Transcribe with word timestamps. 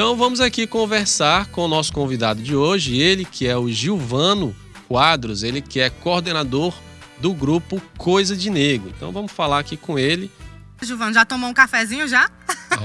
Então 0.00 0.16
vamos 0.16 0.40
aqui 0.40 0.66
conversar 0.66 1.44
com 1.48 1.66
o 1.66 1.68
nosso 1.68 1.92
convidado 1.92 2.42
de 2.42 2.56
hoje, 2.56 2.98
ele 2.98 3.22
que 3.22 3.46
é 3.46 3.54
o 3.54 3.70
Gilvano 3.70 4.56
Quadros, 4.88 5.42
ele 5.42 5.60
que 5.60 5.78
é 5.78 5.90
coordenador 5.90 6.74
do 7.18 7.34
grupo 7.34 7.78
Coisa 7.98 8.34
de 8.34 8.48
Negro. 8.48 8.90
Então 8.96 9.12
vamos 9.12 9.30
falar 9.30 9.58
aqui 9.58 9.76
com 9.76 9.98
ele. 9.98 10.32
Gilvano, 10.80 11.12
já 11.12 11.26
tomou 11.26 11.50
um 11.50 11.52
cafezinho 11.52 12.08
já? 12.08 12.30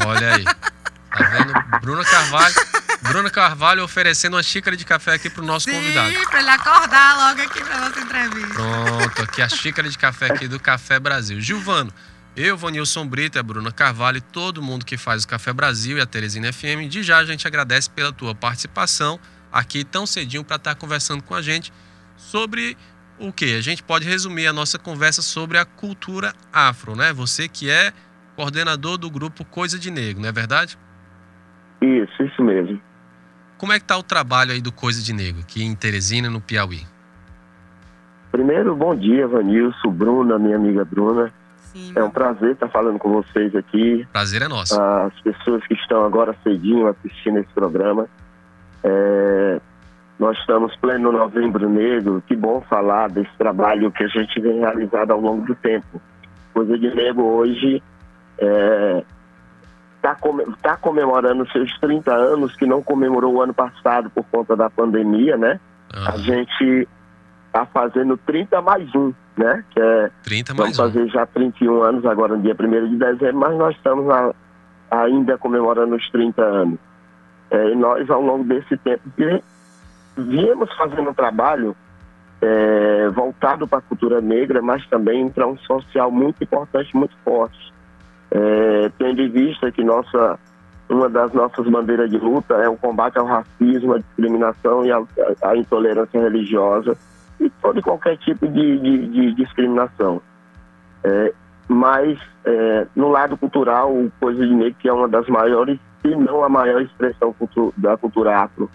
Olha 0.05 0.36
aí. 0.36 0.43
Tá 0.43 1.23
vendo? 1.29 1.79
Bruna 1.79 2.04
Carvalho. 2.04 2.55
Bruna 3.04 3.29
Carvalho 3.29 3.82
oferecendo 3.86 4.34
uma 4.34 4.43
xícara 4.43 4.75
de 4.75 4.84
café 4.84 5.13
aqui 5.13 5.29
pro 5.29 5.41
nosso 5.41 5.70
Sim, 5.70 5.77
convidado. 5.77 6.13
pra 6.29 6.39
ele 6.41 6.50
acordar 6.50 7.29
logo 7.29 7.41
aqui 7.43 7.63
pra 7.63 7.79
nossa 7.79 8.00
entrevista. 8.02 8.54
Pronto, 8.55 9.21
aqui 9.21 9.41
a 9.41 9.47
xícara 9.47 9.89
de 9.89 9.97
café 9.97 10.34
aqui 10.34 10.50
do 10.50 10.59
Café 10.59 11.00
Brasil. 11.00 11.39
Gilvano, 11.39 11.93
eu, 12.36 12.57
Vanilson 12.57 13.07
Brito, 13.07 13.39
a 13.39 13.43
Bruna 13.43 13.71
Carvalho 13.71 14.17
e 14.17 14.21
todo 14.21 14.61
mundo 14.61 14.85
que 14.85 14.97
faz 14.97 15.23
o 15.23 15.27
Café 15.27 15.54
Brasil 15.54 15.97
e 15.97 16.02
a 16.02 16.05
Teresina 16.05 16.52
FM, 16.52 16.89
de 16.89 17.02
já 17.02 17.20
a 17.20 17.25
gente 17.25 17.47
agradece 17.47 17.89
pela 17.89 18.11
tua 18.11 18.35
participação 18.35 19.17
aqui 19.52 19.85
tão 19.85 20.05
cedinho 20.05 20.43
para 20.43 20.57
estar 20.57 20.76
conversando 20.76 21.23
com 21.23 21.34
a 21.34 21.41
gente 21.41 21.71
sobre 22.17 22.77
o 23.17 23.31
que? 23.31 23.55
A 23.55 23.62
gente 23.62 23.81
pode 23.81 24.05
resumir 24.05 24.48
a 24.48 24.53
nossa 24.53 24.77
conversa 24.77 25.21
sobre 25.21 25.57
a 25.57 25.63
cultura 25.63 26.34
afro, 26.52 26.93
né? 26.93 27.13
Você 27.13 27.48
que 27.48 27.70
é 27.70 27.93
coordenador 28.35 28.98
do 28.98 29.09
grupo 29.09 29.45
Coisa 29.45 29.79
de 29.79 29.90
Negro, 29.90 30.21
não 30.21 30.27
é 30.27 30.31
verdade? 30.34 30.77
Isso, 31.81 32.21
isso 32.21 32.43
mesmo. 32.43 32.81
Como 33.57 33.71
é 33.71 33.79
que 33.79 33.85
tá 33.85 33.98
o 33.98 34.04
trabalho 34.04 34.52
aí 34.52 34.59
do 34.59 34.73
Coisa 34.73 35.02
de 35.02 35.13
Negro 35.13 35.41
aqui 35.41 35.63
em 35.63 35.73
Teresina, 35.73 36.29
no 36.29 36.41
Piauí? 36.41 36.85
Primeiro, 38.29 38.76
bom 38.76 38.93
dia, 38.93 39.26
Vanilson, 39.26 39.90
Bruna, 39.90 40.38
minha 40.38 40.57
amiga 40.57 40.84
Bruna. 40.84 41.31
Sim, 41.66 41.94
É 41.96 42.04
um 42.04 42.10
prazer 42.10 42.52
estar 42.52 42.70
falando 42.70 42.98
com 43.00 43.12
vocês 43.12 43.55
aqui. 43.55 44.08
Prazer 44.12 44.42
é 44.42 44.48
nosso. 44.48 44.80
As 44.80 45.20
pessoas 45.22 45.66
que 45.68 45.74
estão 45.74 46.05
agora 46.05 46.36
cedinho 46.44 46.88
assistindo 46.88 47.40
esse 47.40 47.54
programa. 47.54 48.08
É, 48.84 49.60
nós 50.20 50.38
estamos 50.38 50.76
pleno 50.78 51.12
novembro 51.12 51.70
negro. 51.70 52.24
Que 52.27 52.35
bom 52.35 52.62
falar 52.62 53.10
desse 53.10 53.35
trabalho 53.38 53.91
que 53.91 54.04
a 54.04 54.07
gente 54.07 54.40
vem 54.40 54.60
realizando 54.60 55.12
ao 55.12 55.20
longo 55.20 55.46
do 55.46 55.55
tempo. 55.55 56.02
Coisa 56.54 56.77
de 56.77 56.94
Negro 56.96 57.24
hoje 57.26 57.84
está 59.98 60.16
tá 60.62 60.77
comemorando 60.77 61.50
seus 61.52 61.77
30 61.79 62.13
anos, 62.13 62.55
que 62.55 62.66
não 62.66 62.82
comemorou 62.82 63.35
o 63.35 63.41
ano 63.41 63.54
passado 63.54 64.09
por 64.09 64.24
conta 64.31 64.56
da 64.56 64.69
pandemia, 64.69 65.35
né? 65.35 65.59
A 65.94 66.18
gente 66.18 66.88
está 67.56 67.66
fazendo 67.67 68.17
30 68.17 68.61
mais 68.61 68.94
um, 68.94 69.13
né? 69.38 69.63
Que 69.72 69.79
é 69.79 70.11
30 70.23 70.53
mais 70.53 70.75
Vamos 70.78 70.79
um. 70.79 71.00
fazer 71.00 71.07
já 71.09 71.25
31 71.25 71.81
anos 71.81 72.06
agora 72.06 72.35
no 72.35 72.41
dia 72.41 72.56
1 72.59 72.89
de 72.89 72.97
dezembro, 72.97 73.38
mas 73.38 73.57
nós 73.57 73.75
estamos 73.75 74.06
na- 74.06 74.34
ainda 74.91 75.38
comemorando 75.38 75.95
os 75.95 76.09
30 76.11 76.41
anos. 76.44 76.78
É, 77.50 77.72
e 77.72 77.75
nós, 77.75 78.09
ao 78.09 78.22
longo 78.22 78.44
desse 78.44 78.75
tempo, 78.78 79.01
vi- 79.17 79.44
viemos 80.17 80.69
fazendo 80.75 81.09
um 81.09 81.13
trabalho 81.13 81.75
é, 82.41 83.07
voltado 83.09 83.66
para 83.67 83.79
a 83.79 83.81
cultura 83.81 84.19
negra, 84.22 84.61
mas 84.61 84.85
também 84.88 85.29
para 85.29 85.47
um 85.47 85.57
social 85.59 86.11
muito 86.11 86.44
importante, 86.44 86.95
muito 86.95 87.16
forte. 87.23 87.73
É, 88.29 88.91
tendo 89.00 89.22
em 89.22 89.29
vista 89.29 89.72
que 89.72 89.83
nossa, 89.83 90.38
uma 90.89 91.09
das 91.09 91.31
nossas 91.31 91.66
bandeiras 91.67 92.09
de 92.09 92.17
luta 92.17 92.53
é 92.56 92.67
o 92.67 92.75
combate 92.75 93.17
ao 93.17 93.25
racismo, 93.25 93.94
à 93.94 94.00
discriminação 94.00 94.85
e 94.85 94.91
à, 94.91 95.01
à 95.44 95.56
intolerância 95.56 96.19
religiosa 96.22 96.95
e 97.40 97.50
todo 97.62 97.80
e 97.80 97.81
qualquer 97.81 98.18
tipo 98.18 98.47
de, 98.47 98.80
de- 98.80 99.08
de 99.08 99.34
discriminação. 99.36 100.22
É, 101.03 101.34
mas 101.68 102.18
é, 102.46 102.88
no 102.96 103.09
lado 103.09 103.36
cultural, 103.38 103.91
o 103.94 104.12
Coisa 104.19 104.46
de 104.46 104.53
Negro, 104.53 104.75
que 104.80 104.88
é 104.90 104.94
uma 104.94 105.08
das 105.08 105.28
maiores, 105.28 105.80
se 106.02 106.16
não 106.16 106.44
a 106.44 106.50
maior 106.50 106.81
expressão 106.81 107.34
cultu- 107.34 107.74
da 107.78 107.97
cultura 107.97 108.38
afro 108.40 108.69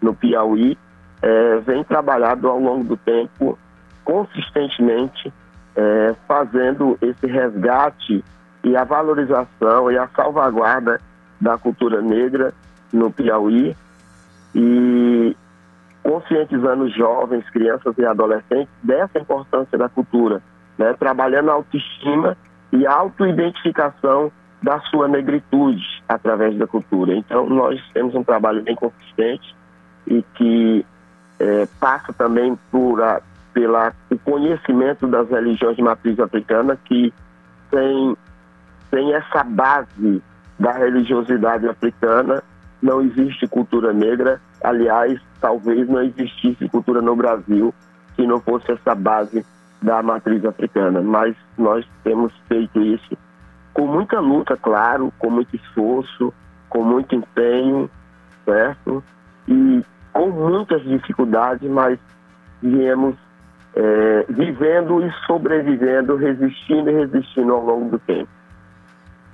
no 0.00 0.14
Piauí, 0.14 0.76
é, 1.22 1.56
vem 1.58 1.82
trabalhado 1.84 2.48
ao 2.48 2.58
longo 2.60 2.84
do 2.84 2.96
tempo, 2.96 3.58
consistentemente, 4.04 5.32
é, 5.74 6.14
fazendo 6.26 6.96
esse 7.02 7.26
resgate 7.26 8.24
e 8.64 8.76
a 8.76 8.84
valorização 8.84 9.90
e 9.90 9.98
a 9.98 10.08
salvaguarda 10.08 11.00
da 11.40 11.58
cultura 11.58 12.00
negra 12.00 12.52
no 12.92 13.10
Piauí 13.10 13.76
e 14.54 15.36
conscientizando 16.06 16.88
jovens, 16.90 17.48
crianças 17.50 17.98
e 17.98 18.06
adolescentes 18.06 18.72
dessa 18.80 19.18
importância 19.18 19.76
da 19.76 19.88
cultura, 19.88 20.40
né? 20.78 20.94
trabalhando 20.94 21.50
a 21.50 21.54
autoestima 21.54 22.36
e 22.72 22.86
a 22.86 22.92
autoidentificação 22.92 24.30
da 24.62 24.78
sua 24.82 25.08
negritude 25.08 25.82
através 26.08 26.56
da 26.56 26.66
cultura. 26.66 27.12
Então, 27.12 27.48
nós 27.48 27.80
temos 27.92 28.14
um 28.14 28.22
trabalho 28.22 28.62
bem 28.62 28.76
consistente 28.76 29.54
e 30.06 30.22
que 30.34 30.86
eh, 31.40 31.66
passa 31.80 32.12
também 32.12 32.56
por 32.70 33.02
a, 33.02 33.20
pela, 33.52 33.92
o 34.08 34.18
conhecimento 34.18 35.08
das 35.08 35.28
religiões 35.28 35.76
de 35.76 35.82
matriz 35.82 36.18
africana 36.20 36.78
que 36.84 37.12
tem, 37.68 38.16
tem 38.92 39.12
essa 39.12 39.42
base 39.42 40.22
da 40.58 40.72
religiosidade 40.72 41.68
africana, 41.68 42.42
não 42.86 43.02
existe 43.02 43.48
cultura 43.48 43.92
negra. 43.92 44.40
Aliás, 44.62 45.20
talvez 45.40 45.88
não 45.88 46.02
existisse 46.02 46.68
cultura 46.68 47.02
no 47.02 47.16
Brasil 47.16 47.74
se 48.14 48.26
não 48.26 48.40
fosse 48.40 48.70
essa 48.70 48.94
base 48.94 49.44
da 49.82 50.02
matriz 50.02 50.44
africana. 50.44 51.02
Mas 51.02 51.36
nós 51.58 51.84
temos 52.04 52.32
feito 52.48 52.80
isso 52.80 53.18
com 53.74 53.86
muita 53.86 54.20
luta, 54.20 54.56
claro, 54.56 55.12
com 55.18 55.28
muito 55.28 55.54
esforço, 55.56 56.32
com 56.68 56.82
muito 56.82 57.14
empenho, 57.14 57.90
certo? 58.44 59.04
E 59.48 59.84
com 60.12 60.30
muitas 60.30 60.82
dificuldades, 60.82 61.68
mas 61.68 61.98
viemos 62.62 63.16
eh, 63.74 64.24
vivendo 64.30 65.04
e 65.04 65.12
sobrevivendo, 65.26 66.16
resistindo 66.16 66.88
e 66.88 66.94
resistindo 66.94 67.52
ao 67.52 67.64
longo 67.64 67.90
do 67.90 67.98
tempo. 67.98 68.30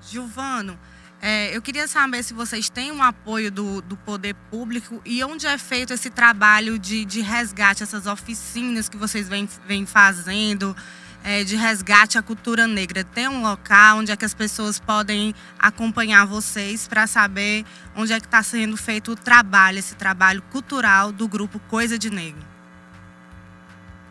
Gilvano, 0.01 0.77
é, 1.25 1.57
eu 1.57 1.63
queria 1.63 1.87
saber 1.87 2.25
se 2.25 2.35
vocês 2.35 2.69
têm 2.69 2.91
um 2.91 3.01
apoio 3.01 3.49
do, 3.49 3.81
do 3.81 3.97
poder 3.97 4.35
público 4.51 5.01
e 5.07 5.23
onde 5.23 5.47
é 5.47 5.57
feito 5.57 5.93
esse 5.93 6.11
trabalho 6.11 6.81
de, 6.81 7.05
de 7.05 7.21
resgate, 7.21 7.85
essas 7.85 8.09
oficinas 8.09 8.89
que 8.89 8.97
vocês 8.97 9.29
vêm, 9.29 9.49
vêm 9.65 9.87
fazendo, 9.87 10.75
é, 11.23 11.45
de 11.45 11.55
resgate 11.55 12.19
à 12.19 12.23
cultura 12.23 12.67
negra. 12.67 13.05
Tem 13.05 13.29
um 13.29 13.41
local 13.41 13.99
onde 13.99 14.11
é 14.11 14.17
que 14.17 14.25
as 14.25 14.35
pessoas 14.35 14.81
podem 14.81 15.33
acompanhar 15.61 16.27
vocês 16.27 16.89
para 16.89 17.07
saber 17.07 17.65
onde 17.97 18.13
é 18.13 18.19
que 18.19 18.27
está 18.27 18.43
sendo 18.43 18.77
feito 18.77 19.13
o 19.13 19.15
trabalho, 19.15 19.79
esse 19.79 19.95
trabalho 19.95 20.43
cultural 20.51 21.13
do 21.13 21.29
grupo 21.29 21.61
Coisa 21.71 21.97
de 21.97 22.11
Negro? 22.11 22.43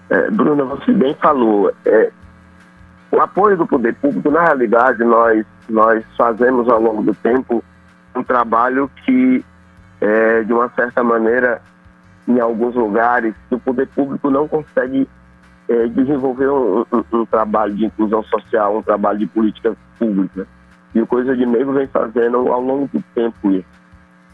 É, 0.10 0.32
Bruna, 0.32 0.64
você 0.64 0.94
bem 0.94 1.14
falou. 1.16 1.76
É, 1.86 2.10
o 3.12 3.20
apoio 3.20 3.58
do 3.58 3.68
poder 3.68 3.96
público, 3.96 4.32
na 4.32 4.44
realidade, 4.44 5.04
nós, 5.04 5.46
nós 5.70 6.04
fazemos 6.18 6.68
ao 6.70 6.82
longo 6.82 7.04
do 7.04 7.14
tempo 7.16 7.64
um 8.16 8.24
trabalho 8.24 8.90
que, 9.06 9.44
é, 10.00 10.44
de 10.44 10.54
uma 10.54 10.70
certa 10.70 11.04
maneira, 11.04 11.62
em 12.28 12.40
alguns 12.40 12.76
lugares, 12.76 13.34
o 13.50 13.60
poder 13.60 13.88
público 13.88 14.30
não 14.30 14.48
consegue 14.48 15.08
é, 15.70 15.88
desenvolver 15.88 16.50
um, 16.50 16.82
um, 16.92 17.04
um 17.14 17.26
trabalho 17.26 17.74
de 17.76 17.86
inclusão 17.86 18.24
social, 18.24 18.78
um 18.78 18.82
trabalho 18.82 19.20
de 19.20 19.28
política 19.28 19.76
pública. 19.98 20.48
E 20.94 21.02
o 21.02 21.08
Coisa 21.08 21.36
de 21.36 21.46
Negro 21.46 21.74
vem 21.74 21.88
fazendo 21.88 22.38
ao 22.52 22.62
longo 22.62 22.90
do 22.94 23.02
tempo 23.16 23.52
isso. 23.52 23.82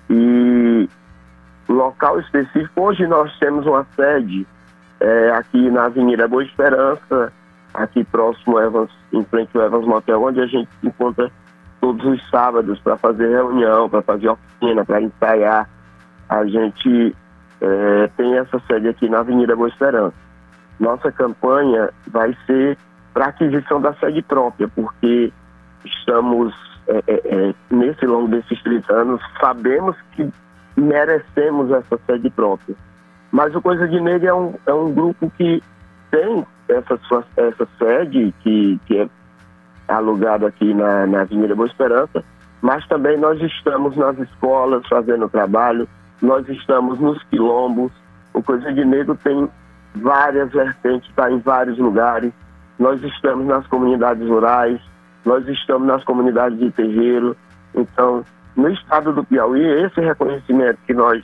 E 0.10 0.90
local 1.70 2.20
específico, 2.20 2.82
hoje 2.82 3.06
nós 3.06 3.38
temos 3.40 3.66
uma 3.66 3.86
sede 3.96 4.48
é, 5.00 5.32
aqui 5.32 5.70
na 5.70 5.86
Avenida 5.86 6.28
Boa 6.28 6.44
Esperança, 6.44 7.32
aqui 7.74 8.04
próximo 8.04 8.60
Evans, 8.60 8.92
em 9.14 9.24
frente 9.24 9.56
ao 9.58 9.64
Evans 9.64 9.86
Motel, 9.86 10.22
onde 10.22 10.40
a 10.40 10.48
gente 10.48 10.70
se 10.80 10.88
encontra 10.88 11.32
todos 11.80 12.06
os 12.06 12.30
sábados 12.30 12.80
para 12.80 12.98
fazer 12.98 13.30
reunião, 13.30 13.90
para 13.90 14.02
fazer 14.02 14.30
oficina, 14.30 14.84
para 14.84 15.02
ensaiar. 15.02 15.70
A 16.28 16.46
gente 16.46 17.16
é, 17.62 18.10
tem 18.18 18.38
essa 18.38 18.60
sede 18.68 18.90
aqui 18.90 19.10
na 19.10 19.20
Avenida 19.20 19.56
Boa 19.56 19.70
Esperança. 19.70 20.16
Nossa 20.80 21.12
campanha 21.12 21.90
vai 22.08 22.36
ser 22.46 22.78
para 23.14 23.28
aquisição 23.28 23.82
da 23.82 23.94
sede 23.96 24.22
própria, 24.22 24.68
porque 24.68 25.32
estamos, 25.84 26.54
é, 26.88 27.02
é, 27.08 27.54
nesse 27.72 28.06
longo 28.06 28.28
desses 28.28 28.62
30 28.62 28.94
anos, 28.94 29.22
sabemos 29.40 29.96
que 30.12 30.30
merecemos 30.76 31.72
essa 31.72 32.00
sede 32.06 32.30
própria. 32.30 32.76
Mas 33.32 33.56
o 33.56 33.62
Coisa 33.62 33.88
de 33.88 34.00
Negra 34.00 34.30
é 34.30 34.34
um, 34.34 34.54
é 34.66 34.74
um 34.74 34.94
grupo 34.94 35.32
que 35.38 35.62
tem 36.12 36.46
essa, 36.70 36.98
sua, 37.08 37.24
essa 37.36 37.68
sede, 37.78 38.34
que, 38.42 38.80
que 38.86 38.98
é 39.00 39.10
alugada 39.88 40.48
aqui 40.48 40.74
na, 40.74 41.08
na 41.08 41.22
Avenida 41.22 41.56
Boa 41.56 41.68
Esperança, 41.68 42.24
mas 42.62 42.86
também 42.88 43.18
nós 43.18 43.40
estamos 43.42 43.96
nas 43.96 44.18
escolas 44.20 44.86
fazendo 44.88 45.30
trabalho, 45.30 45.88
nós 46.22 46.48
estamos 46.50 47.00
nos 47.00 47.22
quilombos. 47.24 47.92
O 48.34 48.42
Coisa 48.42 48.74
de 48.74 48.84
Negro 48.84 49.18
tem 49.24 49.48
várias 49.96 50.52
vertentes, 50.52 51.10
está 51.10 51.32
em 51.32 51.40
vários 51.40 51.78
lugares. 51.78 52.34
Nós 52.80 53.02
estamos 53.04 53.46
nas 53.46 53.66
comunidades 53.68 54.28
rurais, 54.28 54.80
nós 55.26 55.48
estamos 55.48 55.88
nas 55.88 56.04
comunidades 56.04 56.60
de 56.60 56.72
terreiro. 56.72 57.36
Então, 57.74 58.24
no 58.56 58.70
estado 58.70 59.14
do 59.14 59.24
Piauí, 59.24 59.64
esse 59.84 60.02
reconhecimento 60.02 60.80
que 60.86 60.94
nós 60.94 61.24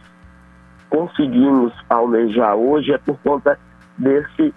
conseguimos 0.89 1.73
almejar 1.89 2.55
hoje 2.55 2.93
é 2.93 2.97
por 2.99 3.17
conta 3.23 3.57
desse, 3.97 4.53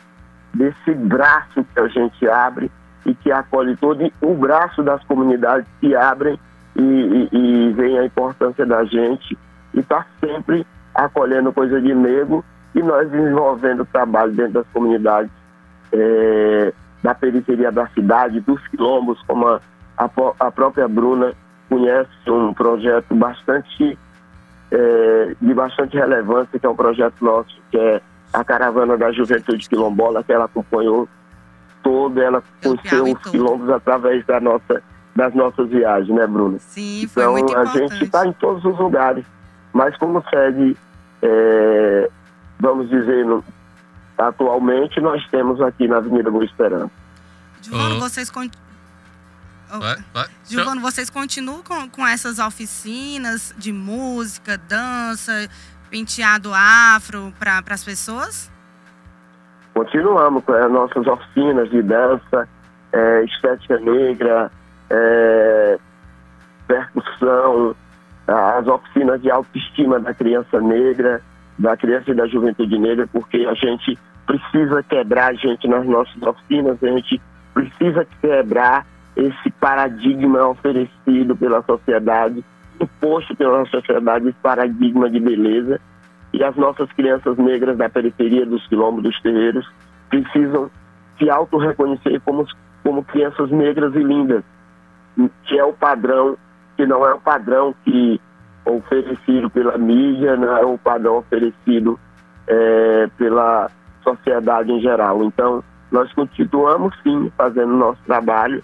desse 0.57 0.95
braço 0.95 1.65
que 1.65 1.81
a 1.81 1.89
gente 1.89 2.29
abre 2.29 2.71
e 3.05 3.15
que 3.15 3.31
acolhe 3.31 3.77
todo 3.77 4.11
o 4.21 4.35
braço 4.35 4.83
das 4.83 5.03
comunidades 5.05 5.67
que 5.81 5.95
abrem 5.95 6.39
e, 6.75 6.83
e, 6.83 7.29
e 7.33 7.73
vem 7.73 7.99
a 7.99 8.05
importância 8.05 8.67
da 8.67 8.85
gente 8.85 9.37
e 9.75 9.81
está 9.81 10.05
sempre 10.21 10.67
acolhendo 10.95 11.53
coisa 11.53 11.81
de 11.81 11.95
nego 11.95 12.45
e 12.75 12.83
nós 12.83 13.09
desenvolvendo 13.11 13.87
trabalho 13.87 14.33
dentro 14.33 14.55
das 14.55 14.67
comunidades 14.73 15.31
é, 15.93 16.73
da 17.03 17.15
periferia 17.15 17.71
da 17.71 17.87
cidade, 17.89 18.41
dos 18.41 18.67
quilombos, 18.69 19.21
como 19.27 19.47
a, 19.47 19.61
a, 19.97 20.11
a 20.41 20.51
própria 20.51 20.89
Bruna 20.89 21.33
conhece 21.69 22.11
um 22.29 22.53
projeto 22.53 23.15
bastante 23.15 23.99
é, 24.71 25.37
de 25.41 25.55
bastante 25.55 25.97
relevância, 25.97 26.59
que 26.59 26.67
é 26.67 26.69
um 26.69 26.77
projeto 26.77 27.25
nosso, 27.25 27.57
que 27.71 27.79
é 27.79 28.01
a 28.33 28.45
Caravana 28.45 28.97
da 28.97 29.13
Juventude 29.13 29.69
Quilombola, 29.69 30.23
que 30.23 30.33
ela 30.33 30.45
acompanhou 30.45 31.09
todo, 31.83 32.21
ela 32.21 32.43
conheceu 32.63 33.05
os 33.05 33.31
quilombos 33.31 33.71
através 33.71 34.25
da 34.27 34.41
nossa, 34.41 34.83
das 35.15 35.35
nossas 35.35 35.69
viagens, 35.69 36.15
né, 36.17 36.27
Bruna? 36.27 36.59
Sim, 36.59 37.07
foi 37.09 37.23
então, 37.23 37.33
muito 37.33 37.57
a 37.57 37.65
gente 37.67 38.05
está 38.05 38.27
em 38.27 38.33
todos 38.33 38.65
os 38.65 38.79
lugares, 38.79 39.25
mas 39.73 39.97
como 39.97 40.23
sede, 40.29 40.77
é, 41.23 42.11
vamos 42.59 42.89
dizer, 42.89 43.25
no, 43.25 43.45
atualmente 44.19 45.01
nós 45.01 45.25
temos 45.29 45.61
aqui 45.61 45.87
na 45.87 45.99
Avenida 45.99 46.31
Boa 46.31 46.45
Esperança. 46.45 46.91
Giovano, 47.63 48.01
vocês 48.01 48.31
Oh. 49.69 49.81
Vai, 49.81 49.97
vai. 50.13 50.29
Giovano, 50.49 50.81
vocês 50.81 51.11
continuam 51.11 51.63
com, 51.63 51.89
com 51.91 52.07
essas 52.07 52.39
oficinas 52.39 53.53
de 53.59 53.73
música, 53.73 54.57
dança, 54.57 55.49
penteado 55.91 56.51
afro 56.55 57.33
para 57.39 57.63
as 57.71 57.85
pessoas? 57.85 58.51
Continuamos 59.75 60.43
com 60.45 60.53
as 60.53 60.71
nossas 60.71 61.07
oficinas 61.07 61.71
de 61.71 61.83
dança, 61.83 62.49
é, 62.93 63.25
estética 63.25 63.79
negra, 63.79 64.51
é, 64.91 65.79
percussão, 66.67 67.77
as 68.27 68.67
oficinas 68.67 69.21
de 69.21 69.31
autoestima 69.31 70.01
da 70.01 70.13
criança 70.15 70.61
negra, 70.61 71.23
da 71.59 71.77
criança 71.77 72.11
e 72.11 72.15
da 72.15 72.27
juventude 72.27 72.79
negra, 72.79 73.07
porque 73.13 73.47
a 73.49 73.55
gente 73.55 73.99
precisa 74.27 74.83
quebrar 74.83 75.31
a 75.31 75.35
gente 75.35 75.69
nas 75.69 75.87
nossas 75.87 76.21
oficinas, 76.23 76.83
a 76.83 76.87
gente 76.89 77.21
precisa 77.55 78.07
quebrar 78.21 78.85
esse 79.15 79.51
paradigma 79.61 80.49
oferecido 80.49 81.37
pela 81.37 81.63
sociedade, 81.63 82.45
imposto 83.07 83.37
pela 83.37 83.65
sociedade, 83.67 84.29
esse 84.29 84.39
paradigma 84.39 85.09
de 85.09 85.21
beleza. 85.21 85.81
E 86.33 86.43
as 86.43 86.55
nossas 86.57 86.91
crianças 86.93 87.37
negras 87.39 87.79
da 87.79 87.89
periferia 87.89 88.45
dos 88.45 88.67
quilombos, 88.67 89.05
dos 89.05 89.21
terreiros, 89.23 89.67
precisam 90.11 90.71
se 91.19 91.31
auto-reconhecer 91.31 92.21
como, 92.23 92.45
como 92.83 93.05
crianças 93.05 93.51
negras 93.51 93.95
e 93.95 94.03
lindas, 94.03 94.45
que 95.45 95.59
é 95.59 95.65
o 95.65 95.73
padrão, 95.73 96.37
que 96.77 96.85
não 96.85 97.07
é 97.07 97.15
o 97.15 97.21
padrão 97.21 97.75
que 97.85 98.21
oferecido 98.67 99.49
pela 99.49 99.79
mídia, 99.79 100.37
não 100.37 100.57
é 100.57 100.65
o 100.65 100.77
padrão 100.77 101.19
oferecido 101.19 101.99
é, 102.47 103.09
pela 103.17 103.71
sociedade 104.03 104.71
em 104.73 104.81
geral. 104.81 105.23
Então, 105.25 105.63
nós 105.91 106.13
continuamos 106.13 106.95
sim 107.03 107.33
fazendo 107.37 107.73
nosso 107.73 108.01
trabalho, 108.05 108.63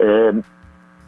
é, 0.00 0.34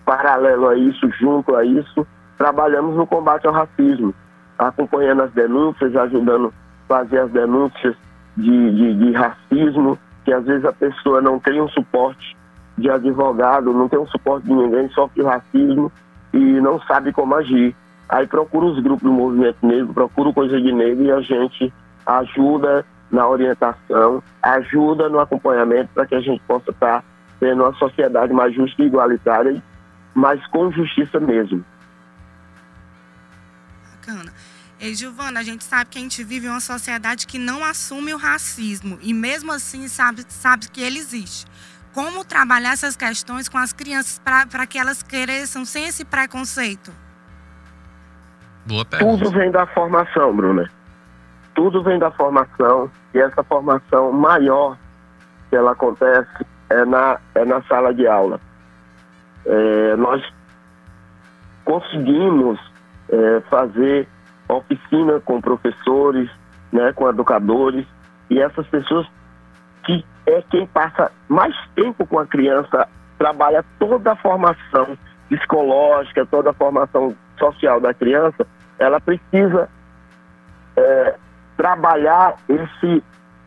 paralelo 0.07 0.69
a 0.69 0.77
isso, 0.77 1.11
junto 1.21 1.55
a 1.57 1.65
isso, 1.65 2.07
trabalhamos 2.41 2.97
no 2.97 3.07
combate 3.07 3.47
ao 3.47 3.53
racismo, 3.53 4.15
acompanhando 4.59 5.25
as 5.25 5.33
denúncias, 5.33 5.95
ajudando 5.95 6.47
a 6.47 6.89
fazer 6.89 7.19
as 7.19 7.31
denúncias 7.31 7.95
de, 8.35 8.71
de, 8.75 8.95
de 8.95 9.13
racismo, 9.13 9.99
que 10.25 10.33
às 10.33 10.43
vezes 10.47 10.65
a 10.65 10.73
pessoa 10.73 11.21
não 11.21 11.39
tem 11.39 11.61
um 11.61 11.69
suporte 11.69 12.35
de 12.79 12.89
advogado, 12.89 13.75
não 13.75 13.91
tem 13.91 13.99
um 13.99 14.07
suporte 14.07 14.47
de 14.47 14.55
ninguém, 14.55 14.89
sofre 14.89 15.23
racismo 15.23 15.93
e 16.33 16.39
não 16.39 16.81
sabe 16.81 17.13
como 17.13 17.35
agir. 17.35 17.77
Aí 18.09 18.27
procura 18.27 18.65
os 18.65 18.83
grupos 18.83 19.03
do 19.03 19.13
movimento 19.13 19.59
negro, 19.61 19.93
procura 19.93 20.33
coisa 20.33 20.59
de 20.59 20.73
negro 20.73 21.05
e 21.05 21.13
a 21.13 21.21
gente 21.21 21.71
ajuda 22.07 22.87
na 23.11 23.29
orientação, 23.29 24.23
ajuda 24.43 25.11
no 25.11 25.21
acompanhamento 25.21 25.91
para 25.93 26.07
que 26.07 26.15
a 26.15 26.21
gente 26.21 26.41
possa 26.49 26.71
estar 26.71 27.05
tendo 27.39 27.65
uma 27.65 27.75
sociedade 27.75 28.33
mais 28.33 28.55
justa 28.55 28.83
e 28.83 28.87
igualitária, 28.87 29.63
mas 30.15 30.45
com 30.47 30.73
justiça 30.73 31.21
mesmo. 31.21 31.63
Bacana. 34.01 34.33
E, 34.81 34.95
Giovana, 34.95 35.41
a 35.41 35.43
gente 35.43 35.63
sabe 35.63 35.91
que 35.91 35.99
a 35.99 36.01
gente 36.01 36.25
vive 36.25 36.47
em 36.47 36.51
uma 36.51 36.61
sociedade 36.61 37.27
que 37.27 37.39
não 37.39 37.63
assume 37.63 38.15
o 38.15 38.17
racismo 38.17 38.99
e 39.03 39.13
mesmo 39.13 39.53
assim 39.53 39.87
sabe, 39.89 40.25
sabe 40.29 40.69
que 40.71 40.81
ele 40.81 40.99
existe. 40.99 41.47
Como 41.93 42.25
trabalhar 42.25 42.73
essas 42.73 42.97
questões 42.97 43.49
com 43.49 43.59
as 43.59 43.73
crianças 43.73 44.19
para 44.19 44.67
que 44.67 44.79
elas 44.79 45.03
cresçam 45.03 45.65
sem 45.67 45.87
esse 45.87 46.05
preconceito? 46.05 46.93
Boa 48.65 48.85
pergunta. 48.85 49.25
Tudo 49.25 49.37
vem 49.37 49.51
da 49.51 49.67
formação, 49.67 50.35
Bruna. 50.35 50.71
Tudo 51.55 51.83
vem 51.83 51.99
da 51.99 52.11
formação 52.13 52.91
e 53.13 53.19
essa 53.19 53.43
formação 53.43 54.13
maior 54.13 54.79
que 55.51 55.57
ela 55.57 55.73
acontece 55.73 56.47
é 56.71 56.85
na, 56.87 57.19
é 57.35 57.45
na 57.45 57.61
sala 57.65 57.93
de 57.93 58.07
aula. 58.07 58.41
É, 59.45 59.97
nós 59.97 60.23
conseguimos 61.65 62.59
é, 63.11 63.41
fazer 63.49 64.09
oficina 64.49 65.21
com 65.21 65.41
professores, 65.41 66.31
né, 66.73 66.93
com 66.93 67.09
educadores, 67.09 67.87
e 68.29 68.41
essas 68.41 68.67
pessoas 68.67 69.07
que 69.85 70.05
é 70.27 70.43
quem 70.51 70.67
passa 70.67 71.11
mais 71.29 71.55
tempo 71.75 72.07
com 72.07 72.19
a 72.19 72.27
criança, 72.27 72.89
trabalha 73.19 73.65
toda 73.79 74.13
a 74.13 74.17
formação 74.17 74.97
psicológica, 75.29 76.27
toda 76.27 76.51
a 76.51 76.55
formação 76.55 77.15
social 77.39 77.81
da 77.81 77.95
criança, 77.95 78.47
ela 78.79 79.01
precisa 79.01 79.69
é, 80.77 81.15
trabalhar 81.57 82.37
esse, 82.49 83.03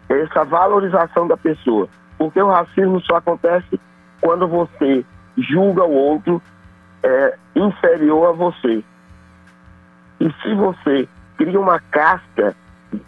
essa 0.09 0.43
valorização 0.43 1.27
da 1.27 1.37
pessoa. 1.37 1.87
Porque 2.17 2.41
o 2.41 2.49
racismo 2.49 3.01
só 3.01 3.17
acontece 3.17 3.79
quando 4.21 4.47
você 4.47 5.05
julga 5.37 5.83
o 5.83 5.93
outro 5.93 6.41
é, 7.03 7.37
inferior 7.55 8.29
a 8.29 8.31
você. 8.31 8.83
E 10.23 10.33
se 10.41 10.55
você 10.55 11.07
cria 11.37 11.59
uma 11.59 11.79
casca, 11.91 12.55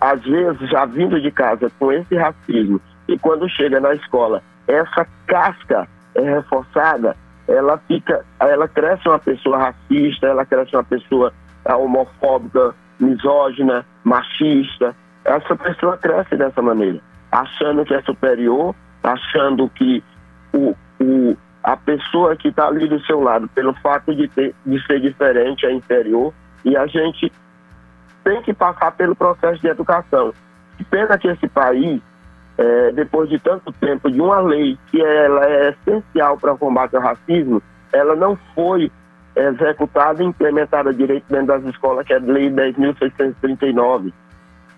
às 0.02 0.22
vezes 0.24 0.70
já 0.70 0.86
vindo 0.86 1.20
de 1.22 1.32
casa 1.32 1.72
com 1.80 1.92
esse 1.92 2.16
racismo, 2.16 2.82
e 3.08 3.18
quando 3.18 3.50
chega 3.50 3.80
na 3.80 3.94
escola, 3.94 4.44
essa 4.68 5.08
casca 5.26 5.88
é 6.14 6.22
reforçada, 6.22 7.16
ela 7.48 7.78
fica, 7.88 8.26
ela 8.40 8.68
cresce 8.68 9.08
uma 9.08 9.20
pessoa 9.20 9.58
racista, 9.58 10.28
ela 10.28 10.46
cresce 10.46 10.76
uma 10.76 10.84
pessoa 10.84 11.32
homofóbica, 11.66 12.76
misógina, 13.00 13.86
machista. 14.04 14.96
Essa 15.24 15.56
pessoa 15.56 15.98
cresce 15.98 16.36
dessa 16.36 16.62
maneira, 16.62 17.00
achando 17.32 17.86
que 17.86 17.94
é 17.94 18.02
superior 18.02 18.76
achando 19.06 19.70
que 19.70 20.04
o, 20.54 20.76
o, 21.00 21.38
a 21.64 21.78
pessoa 21.78 22.36
que 22.36 22.50
está 22.50 22.68
ali 22.68 22.88
do 22.88 23.00
seu 23.06 23.22
lado, 23.22 23.48
pelo 23.50 23.74
fato 23.76 24.16
de, 24.16 24.28
ter, 24.28 24.56
de 24.66 24.86
ser 24.86 25.00
diferente, 25.00 25.66
é 25.66 25.72
inferior, 25.72 26.34
e 26.66 26.76
a 26.76 26.88
gente 26.88 27.32
tem 28.24 28.42
que 28.42 28.54
passar 28.54 28.92
pelo 28.94 29.16
processo 29.16 29.62
de 29.62 29.68
educação. 29.68 30.34
Pena 30.90 31.18
que 31.18 31.28
esse 31.28 31.48
país, 31.48 32.02
é, 32.58 32.92
depois 32.92 33.30
de 33.30 33.40
tanto 33.40 33.72
tempo, 33.74 34.12
de 34.12 34.20
uma 34.20 34.40
lei 34.40 34.78
que 34.88 35.00
ela 35.00 35.46
é 35.46 35.70
essencial 35.70 36.38
para 36.38 36.54
o 36.54 36.58
combate 36.58 36.96
ao 36.96 37.02
racismo, 37.02 37.62
ela 37.94 38.16
não 38.16 38.36
foi 38.54 38.92
executada 39.36 40.24
e 40.24 40.26
implementada 40.26 40.94
direito 40.94 41.26
dentro 41.30 41.48
das 41.48 41.64
escolas, 41.66 42.06
que 42.06 42.14
é 42.14 42.18
a 42.18 42.20
Lei 42.20 42.50
10.639, 42.50 44.12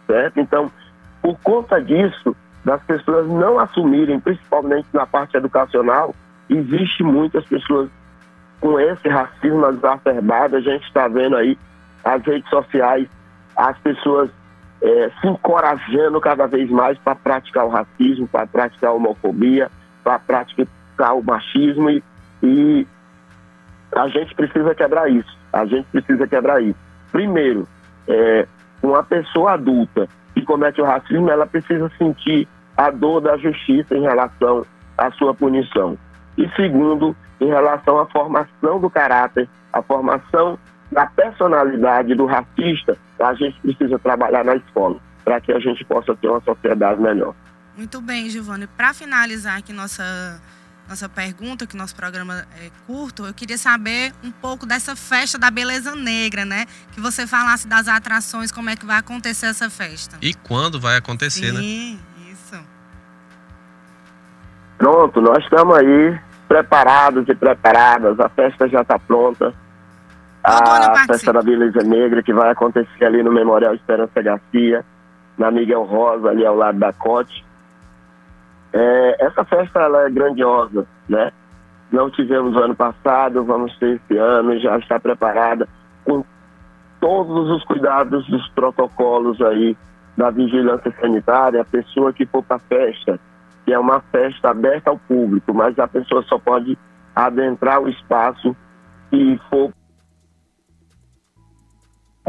certo? 0.08 0.40
Então, 0.40 0.72
por 1.22 1.38
conta 1.42 1.82
disso, 1.82 2.36
das 2.66 2.82
pessoas 2.84 3.28
não 3.28 3.60
assumirem, 3.60 4.20
principalmente 4.20 4.88
na 4.94 5.06
parte 5.06 5.38
educacional, 5.38 6.14
existe 6.50 7.04
muitas 7.04 7.46
pessoas 7.46 7.90
com 8.60 8.80
esse 8.80 9.08
racismo 9.08 9.66
exacerbado. 9.68 10.56
A 10.56 10.62
gente 10.62 10.84
está 10.86 11.08
vendo 11.08 11.36
aí 11.36 11.58
as 12.08 12.24
redes 12.24 12.50
sociais, 12.50 13.08
as 13.56 13.78
pessoas 13.80 14.30
é, 14.82 15.12
se 15.20 15.28
encorajando 15.28 16.22
cada 16.22 16.48
vez 16.48 16.70
mais 16.70 16.98
para 17.00 17.16
praticar 17.16 17.66
o 17.66 17.70
racismo, 17.70 18.28
para 18.28 18.48
praticar 18.48 18.92
a 18.92 18.94
homofobia, 18.94 19.70
para 20.04 20.18
praticar 20.20 21.18
o 21.18 21.24
machismo 21.24 21.90
e, 21.90 22.04
e 22.42 22.88
a 23.94 24.08
gente 24.08 24.34
precisa 24.36 24.74
quebrar 24.74 25.12
isso. 25.12 25.38
A 25.52 25.66
gente 25.66 25.86
precisa 25.88 26.26
quebrar 26.28 26.62
isso. 26.64 26.80
Primeiro, 27.12 27.68
é, 28.08 28.48
uma 28.82 29.04
pessoa 29.04 29.54
adulta 29.54 30.08
que 30.34 30.44
comete 30.44 30.80
o 30.80 30.86
racismo, 30.86 31.30
ela 31.30 31.46
precisa 31.46 31.92
sentir 31.98 32.48
a 32.78 32.90
dor 32.90 33.20
da 33.20 33.36
justiça 33.38 33.96
em 33.98 34.02
relação 34.02 34.66
à 34.98 35.12
sua 35.12 35.34
punição. 35.34 35.98
E 36.38 36.48
segundo, 36.56 37.16
em 37.42 37.48
relação 37.48 38.00
à 38.00 38.06
formação 38.06 38.80
do 38.80 38.90
caráter, 38.90 39.50
a 39.74 39.82
formação 39.82 40.58
da 40.92 41.06
personalidade 41.06 42.16
do 42.16 42.26
racista, 42.26 42.98
a 43.20 43.34
gente 43.34 43.60
precisa 43.62 44.00
trabalhar 44.00 44.44
na 44.44 44.56
escola, 44.56 45.00
para 45.24 45.42
que 45.42 45.52
a 45.52 45.60
gente 45.60 45.84
possa 45.86 46.16
ter 46.16 46.28
uma 46.28 46.42
sociedade 46.42 47.02
melhor. 47.02 47.34
Muito 47.76 48.02
bem, 48.02 48.30
Giovanni. 48.30 48.68
Para 48.68 48.94
finalizar 48.94 49.58
aqui 49.58 49.72
nossa, 49.72 50.42
nossa 50.90 51.08
pergunta, 51.08 51.68
que 51.68 51.78
nosso 51.78 51.96
programa 51.96 52.46
é 52.60 52.72
curto, 52.88 53.26
eu 53.26 53.34
queria 53.34 53.58
saber 53.58 54.14
um 54.24 54.32
pouco 54.32 54.66
dessa 54.66 54.96
festa 54.96 55.38
da 55.38 55.52
beleza 55.52 55.96
negra, 55.96 56.46
né? 56.46 56.66
Que 56.94 57.00
você 57.00 57.28
falasse 57.28 57.68
das 57.68 57.88
atrações, 57.88 58.52
como 58.52 58.70
é 58.70 58.76
que 58.76 58.86
vai 58.86 58.98
acontecer 58.98 59.48
essa 59.48 59.70
festa. 59.70 60.18
E 60.22 60.34
quando 60.34 60.80
vai 60.80 60.98
acontecer, 60.98 61.48
Sim, 61.48 61.52
né? 61.52 61.62
Sim, 61.62 62.00
isso. 62.32 62.64
Pronto, 64.78 65.22
nós 65.22 65.44
estamos 65.44 65.76
aí 65.78 66.20
preparados 66.48 67.28
e 67.28 67.36
preparadas, 67.36 68.20
a 68.20 68.30
festa 68.30 68.68
já 68.70 68.82
está 68.82 68.98
pronta. 68.98 69.54
A 70.50 71.06
festa 71.06 71.34
da 71.34 71.42
Beleza 71.42 71.84
Negra, 71.84 72.24
que 72.24 72.32
vai 72.32 72.50
acontecer 72.50 73.04
ali 73.04 73.22
no 73.22 73.34
Memorial 73.34 73.76
Esperança 73.76 74.22
Garcia, 74.22 74.86
na 75.38 75.52
Miguel 75.52 75.84
Rosa, 75.84 76.30
ali 76.30 76.46
ao 76.46 76.56
lado 76.56 76.80
da 76.80 76.94
Cote. 76.94 77.46
É, 78.72 79.26
essa 79.26 79.44
festa 79.44 79.82
ela 79.82 80.06
é 80.06 80.10
grandiosa, 80.10 80.88
né? 81.10 81.34
Não 81.92 82.10
tivemos 82.10 82.56
ano 82.56 82.74
passado, 82.74 83.44
vamos 83.44 83.78
ter 83.78 84.00
esse 84.00 84.18
ano, 84.18 84.58
já 84.60 84.78
está 84.78 84.98
preparada 84.98 85.68
com 86.06 86.24
todos 87.02 87.50
os 87.50 87.66
cuidados 87.66 88.26
dos 88.28 88.48
protocolos 88.52 89.42
aí 89.42 89.76
da 90.16 90.30
vigilância 90.30 90.94
sanitária. 91.02 91.62
A 91.62 91.66
pessoa 91.66 92.14
que 92.14 92.26
for 92.26 92.42
para 92.42 92.56
a 92.56 92.60
festa, 92.60 93.20
que 93.66 93.74
é 93.74 93.80
uma 93.80 94.00
festa 94.00 94.52
aberta 94.52 94.92
ao 94.92 94.98
público, 94.98 95.54
mas 95.54 95.78
a 95.78 95.90
pessoa 95.90 96.24
só 96.24 96.40
pode 96.40 96.78
adentrar 97.14 97.82
o 97.82 97.90
espaço 97.90 98.56
se 99.10 99.40
for 99.50 99.74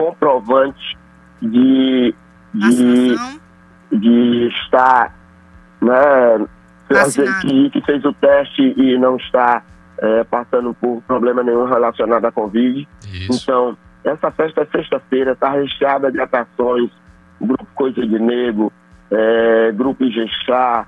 comprovante 0.03 0.97
de, 1.43 2.15
de, 2.55 3.17
de 3.93 4.49
estar, 4.49 5.13
né, 5.83 6.47
fazer 6.89 7.25
Vacinado. 7.27 7.41
que, 7.49 7.71
que 7.71 7.81
fez 7.83 8.05
o 8.05 8.13
teste 8.15 8.75
e 8.77 8.97
não 8.99 9.17
está 9.17 9.63
eh, 10.01 10.25
passando 10.25 10.73
por 10.75 11.03
problema 11.03 11.43
nenhum 11.43 11.65
relacionado 11.65 12.25
à 12.25 12.33
Covid. 12.33 12.87
Isso. 13.13 13.43
Então, 13.43 13.77
essa 14.05 14.31
festa 14.31 14.63
é 14.63 14.67
sexta-feira, 14.67 15.33
está 15.33 15.51
recheada 15.51 16.11
de 16.13 16.21
atrações, 16.21 16.91
grupo 17.41 17.67
Coisa 17.75 18.01
de 18.07 18.19
Nego, 18.19 18.73
eh, 19.11 19.73
grupo 19.75 20.05
Ijexá, 20.05 20.87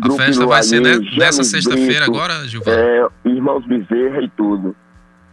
A 0.00 0.04
grupo 0.06 0.22
festa 0.22 0.46
vai 0.46 0.62
ser 0.62 0.80
ne- 0.80 1.18
nessa 1.18 1.42
sexta-feira 1.42 2.04
agora, 2.06 2.46
Gilvan? 2.46 2.70
eh, 2.72 3.08
Irmãos 3.24 3.66
Bezerra 3.66 4.22
e 4.22 4.28
tudo. 4.30 4.74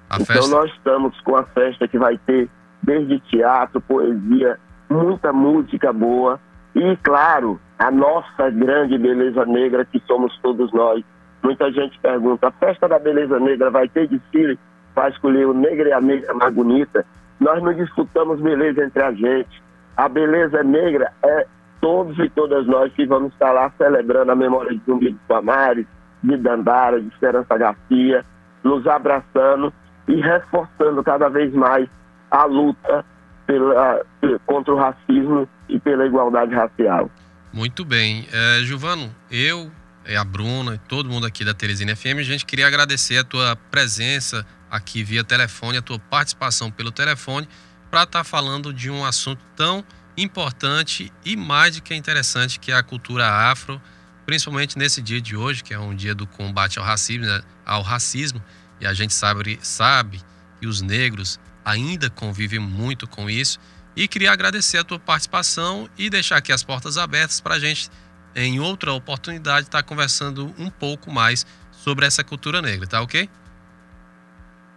A 0.09 0.15
Então 0.15 0.25
festa. 0.25 0.49
nós 0.55 0.71
estamos 0.73 1.19
com 1.21 1.35
a 1.37 1.43
festa 1.43 1.87
que 1.87 1.97
vai 1.99 2.17
ter 2.25 2.49
desde 2.81 3.19
teatro, 3.21 3.81
poesia, 3.81 4.57
muita 4.89 5.31
música 5.31 5.93
boa 5.93 6.39
e, 6.75 6.97
claro, 6.97 7.59
a 7.77 7.91
nossa 7.91 8.49
grande 8.49 8.97
beleza 8.97 9.45
negra 9.45 9.85
que 9.85 10.01
somos 10.07 10.37
todos 10.41 10.71
nós. 10.73 11.03
Muita 11.43 11.71
gente 11.71 11.97
pergunta, 11.99 12.47
a 12.47 12.51
festa 12.51 12.87
da 12.87 12.99
beleza 12.99 13.39
negra 13.39 13.69
vai 13.69 13.87
ter 13.87 14.07
desfile 14.07 14.59
para 14.93 15.09
escolher 15.09 15.45
o 15.45 15.53
negro 15.53 15.87
e 15.87 15.93
a 15.93 16.01
negra 16.01 16.33
mais 16.33 16.53
bonita? 16.53 17.05
Nós 17.39 17.63
não 17.63 17.73
disputamos 17.73 18.41
beleza 18.41 18.83
entre 18.83 19.01
a 19.01 19.11
gente. 19.13 19.63
A 19.95 20.09
beleza 20.09 20.61
negra 20.63 21.11
é 21.23 21.47
todos 21.79 22.17
e 22.19 22.29
todas 22.29 22.67
nós 22.67 22.91
que 22.93 23.05
vamos 23.05 23.31
estar 23.33 23.51
lá 23.51 23.71
celebrando 23.77 24.31
a 24.31 24.35
memória 24.35 24.71
de 24.71 24.81
Zumbi 24.85 25.11
de 25.11 25.19
Palmares, 25.27 25.87
de 26.21 26.35
Dandara, 26.37 26.99
de 26.99 27.07
Esperança 27.07 27.57
Garcia, 27.57 28.25
nos 28.63 28.85
abraçando 28.85 29.73
e 30.07 30.15
reforçando 30.15 31.03
cada 31.03 31.29
vez 31.29 31.53
mais 31.53 31.87
a 32.29 32.45
luta 32.45 33.05
pela, 33.45 34.05
contra 34.45 34.73
o 34.73 34.77
racismo 34.77 35.47
e 35.67 35.79
pela 35.79 36.05
igualdade 36.05 36.53
racial. 36.53 37.09
Muito 37.51 37.83
bem. 37.83 38.27
É, 38.31 38.63
Gilvano, 38.63 39.13
eu, 39.31 39.71
é, 40.05 40.15
a 40.15 40.23
Bruna 40.23 40.75
e 40.75 40.77
todo 40.77 41.09
mundo 41.09 41.25
aqui 41.25 41.43
da 41.43 41.53
Teresina 41.53 41.95
FM, 41.95 42.19
a 42.19 42.23
gente 42.23 42.45
queria 42.45 42.67
agradecer 42.67 43.17
a 43.17 43.23
tua 43.23 43.55
presença 43.55 44.45
aqui 44.69 45.03
via 45.03 45.23
telefone, 45.23 45.77
a 45.77 45.81
tua 45.81 45.97
participação 45.97 46.69
pelo 46.69 46.91
telefone, 46.91 47.47
para 47.89 48.03
estar 48.03 48.23
falando 48.23 48.71
de 48.71 48.89
um 48.89 49.03
assunto 49.03 49.43
tão 49.55 49.83
importante 50.15 51.11
e 51.25 51.35
mais 51.35 51.75
do 51.75 51.81
que 51.81 51.95
interessante 51.95 52.59
que 52.59 52.71
é 52.71 52.75
a 52.75 52.83
cultura 52.83 53.27
afro, 53.27 53.81
principalmente 54.25 54.77
nesse 54.77 55.01
dia 55.01 55.19
de 55.19 55.35
hoje, 55.35 55.63
que 55.63 55.73
é 55.73 55.79
um 55.79 55.95
dia 55.95 56.13
do 56.13 56.27
combate 56.27 56.77
ao 56.77 56.85
racismo, 56.85 57.25
né, 57.25 57.41
ao 57.65 57.81
racismo 57.81 58.39
e 58.79 58.85
a 58.85 58.93
gente 58.93 59.13
sabe, 59.13 59.59
sabe 59.61 60.21
que 60.59 60.67
os 60.67 60.81
negros 60.81 61.39
ainda 61.69 62.09
convivem 62.09 62.59
muito 62.59 63.07
com 63.07 63.29
isso. 63.29 63.59
E 63.95 64.07
queria 64.07 64.31
agradecer 64.31 64.77
a 64.77 64.83
tua 64.83 64.99
participação 64.99 65.87
e 65.97 66.09
deixar 66.09 66.37
aqui 66.37 66.51
as 66.51 66.63
portas 66.63 66.97
abertas 66.97 67.41
para 67.41 67.55
a 67.55 67.59
gente, 67.59 67.89
em 68.35 68.59
outra 68.59 68.93
oportunidade, 68.93 69.61
estar 69.61 69.83
conversando 69.83 70.53
um 70.57 70.69
pouco 70.69 71.11
mais 71.11 71.45
sobre 71.71 72.05
essa 72.05 72.23
cultura 72.23 72.61
negra, 72.61 72.87
tá 72.87 73.01
ok? 73.01 73.29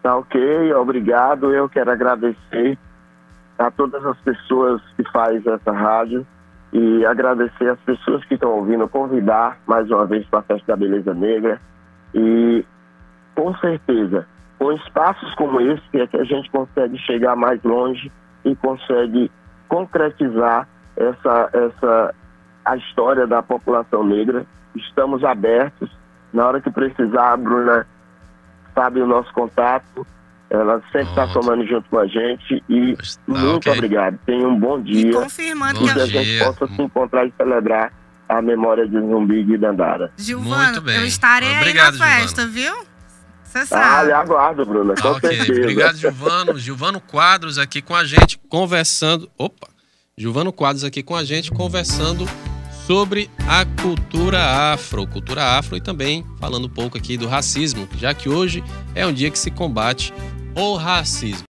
Tá 0.03 0.17
ok, 0.17 0.75
obrigado. 0.75 1.53
Eu 1.55 1.69
quero 1.69 1.91
agradecer 1.91 2.77
a 3.59 3.71
todas 3.71 4.05
as 4.05 4.19
pessoas 4.21 4.83
que 4.97 5.05
fazem 5.13 5.43
essa 5.47 5.73
rádio 5.73 6.27
e 6.73 7.05
agradecer 7.05 7.69
as 7.69 7.79
pessoas 7.81 8.25
que 8.25 8.35
estão 8.35 8.51
ouvindo, 8.51 8.89
convidar 8.89 9.59
mais 9.67 9.89
uma 9.91 10.07
vez 10.07 10.27
para 10.27 10.41
a 10.41 10.43
Festa 10.43 10.65
da 10.69 10.77
Beleza 10.77 11.15
Negra. 11.15 11.61
E 12.15 12.65
com 13.35 13.55
certeza, 13.59 14.27
com 14.63 14.73
espaços 14.75 15.35
como 15.35 15.61
esse, 15.61 15.83
é 15.95 16.07
que 16.07 16.17
a 16.17 16.23
gente 16.25 16.49
consegue 16.51 16.97
chegar 16.99 17.35
mais 17.35 17.61
longe 17.65 18.13
e 18.45 18.55
consegue 18.55 19.29
concretizar 19.69 20.69
essa, 20.97 21.51
essa 21.53 22.15
a 22.65 22.77
história 22.77 23.27
da 23.27 23.43
população 23.43 24.05
negra. 24.05 24.47
Estamos 24.77 25.25
abertos. 25.25 25.91
Na 26.33 26.47
hora 26.47 26.61
que 26.61 26.71
precisar, 26.71 27.33
a 27.33 27.37
Bruna 27.37 27.87
sabe 28.73 29.01
o 29.01 29.07
nosso 29.07 29.33
contato. 29.33 30.07
Ela 30.49 30.81
sempre 30.93 31.09
está 31.09 31.27
somando 31.29 31.67
junto 31.67 31.89
com 31.91 31.99
a 31.99 32.07
gente. 32.07 32.63
E 32.69 32.95
Tá, 32.97 33.03
muito 33.27 33.57
ok. 33.69 33.73
obrigado. 33.73 34.19
Tenha 34.25 34.47
um 34.47 34.59
bom 34.61 34.79
E 34.79 34.83
dia. 34.85 35.13
confirmando 35.13 35.81
Bom 35.81 35.87
E 35.87 35.93
que 35.93 35.99
a 36.01 36.05
que 36.05 36.07
gente 36.11 36.25
dia. 36.25 36.45
possa 36.45 36.67
se 36.69 36.83
encontrar 36.83 37.27
e 37.27 37.33
celebrar 37.37 37.93
a 38.29 38.41
memória 38.41 38.87
de 38.87 38.99
Zumbi 38.99 39.41
e 39.41 39.59
Dandara. 39.59 40.13
Bem. 40.85 40.97
eu 40.97 41.05
estarei 41.05 41.57
Obrigado, 41.57 41.95
aí 41.95 41.99
na 41.99 42.07
festa, 42.07 42.47
viu? 42.47 42.92
Você 43.53 43.59
Ah, 43.59 43.67
sabe. 43.67 44.07
lhe 44.07 44.13
aguardo, 44.13 44.65
Bruna, 44.65 44.95
com 44.95 45.09
ok, 45.09 45.29
certeza. 45.37 45.61
obrigado, 45.61 45.97
Gilvano. 45.97 46.59
Gilvano 46.59 47.01
Quadros 47.01 47.59
aqui 47.59 47.83
com 47.83 47.95
a 47.95 48.05
gente, 48.05 48.39
conversando. 48.49 49.31
Opa! 49.37 49.69
Gilvano 50.17 50.53
Quadros 50.53 50.85
aqui 50.85 51.03
com 51.03 51.15
a 51.15 51.23
gente, 51.25 51.51
conversando 51.51 52.27
sobre 52.87 53.31
a 53.47 53.65
cultura 53.83 54.73
afro, 54.73 55.07
cultura 55.07 55.57
afro 55.59 55.77
e 55.77 55.81
também 55.81 56.27
falando 56.41 56.67
um 56.67 56.71
pouco 56.71 56.97
aqui 56.99 57.17
do 57.17 57.29
racismo, 57.29 57.89
já 57.99 58.13
que 58.15 58.29
hoje 58.29 58.63
é 58.95 59.07
um 59.07 59.13
dia 59.13 59.31
que 59.31 59.39
se 59.39 59.51
combate 59.51 60.13
o 60.55 60.75
racismo. 60.77 61.41